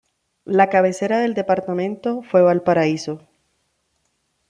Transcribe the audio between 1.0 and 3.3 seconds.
del departamento fue Valparaíso.